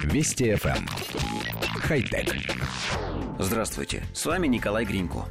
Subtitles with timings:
[0.00, 0.76] Вести FM.
[0.76, 0.86] Эм.
[1.80, 2.34] Хай-тек.
[3.38, 5.26] Здравствуйте, с вами Николай Гринько.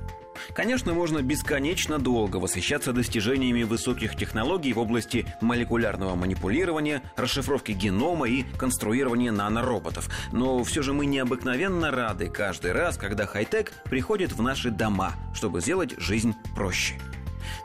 [0.54, 8.44] Конечно, можно бесконечно долго восхищаться достижениями высоких технологий в области молекулярного манипулирования, расшифровки генома и
[8.58, 10.10] конструирования нанороботов.
[10.32, 15.62] Но все же мы необыкновенно рады каждый раз, когда хай-тек приходит в наши дома, чтобы
[15.62, 16.96] сделать жизнь проще.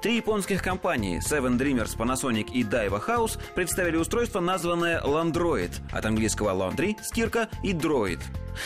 [0.02, 6.50] Три японских компании Seven Dreamers, Panasonic и Daiwa House представили устройство, названное Landroid, от английского
[6.50, 8.20] laundry– стирка и droid.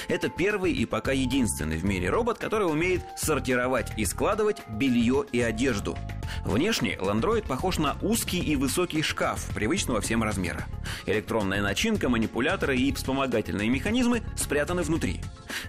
[0.09, 5.41] Это первый и пока единственный в мире робот, который умеет сортировать и складывать белье и
[5.41, 5.97] одежду–
[6.45, 10.67] Внешне ландроид похож на узкий и высокий шкаф, привычного всем размера.
[11.07, 15.21] Электронная начинка, манипуляторы и вспомогательные механизмы спрятаны внутри.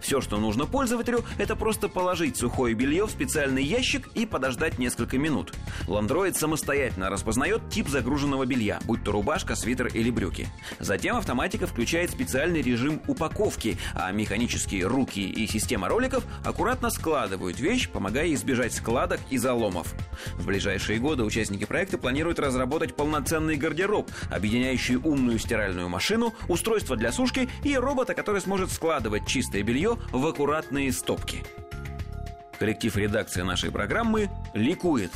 [0.02, 5.18] Все, что нужно пользователю, это просто положить сухое белье в специальный ящик и подождать несколько
[5.18, 5.54] минут.
[5.88, 10.48] Ландроид самостоятельно распознает тип загруженного белья, будь то рубашка, свитер или брюки.
[10.80, 17.90] Затем автоматика включает специальный режим упаковки, а механические руки и система роликов аккуратно складывают вещь,
[17.90, 19.94] помогая избежать складок и заломов.
[20.36, 27.12] В ближайшие годы участники проекта планируют разработать полноценный гардероб, объединяющий умную стиральную машину, устройство для
[27.12, 31.44] сушки и робота, который сможет складывать чистое белье в аккуратные стопки.
[32.62, 35.10] Коллектив редакции нашей программы ликует.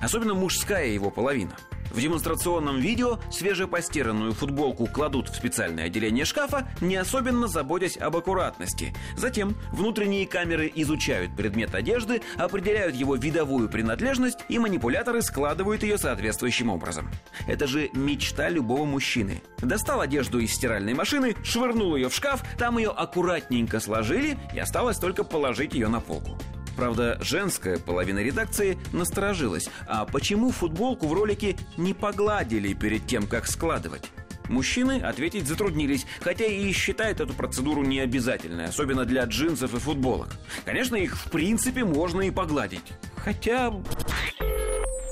[0.00, 1.56] Особенно мужская его половина–
[1.92, 8.94] в демонстрационном видео свежепостиранную футболку кладут в специальное отделение шкафа, не особенно заботясь об аккуратности.
[9.16, 16.70] Затем внутренние камеры изучают предмет одежды, определяют его видовую принадлежность и манипуляторы складывают ее соответствующим
[16.70, 17.10] образом.
[17.46, 19.42] Это же мечта любого мужчины.
[19.58, 24.98] Достал одежду из стиральной машины, швырнул ее в шкаф, там ее аккуратненько сложили и осталось
[24.98, 26.38] только положить ее на полку.
[26.76, 29.68] Правда, женская половина редакции насторожилась.
[29.86, 34.10] А почему футболку в ролике не погладили перед тем, как складывать?
[34.48, 40.28] Мужчины ответить затруднились, хотя и считают эту процедуру необязательной, особенно для джинсов и футболок.
[40.64, 42.92] Конечно, их в принципе можно и погладить.
[43.16, 43.72] Хотя...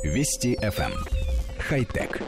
[0.03, 0.93] Вести FM.
[0.93, 1.05] Эм.
[1.59, 2.21] Хай-тек.